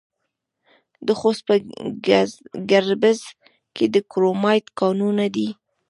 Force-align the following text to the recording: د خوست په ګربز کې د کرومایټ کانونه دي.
د 1.07 1.09
خوست 1.19 1.41
په 1.47 1.55
ګربز 2.69 3.19
کې 3.75 3.85
د 3.93 3.95
کرومایټ 4.11 4.65
کانونه 4.79 5.25
دي. 5.35 5.49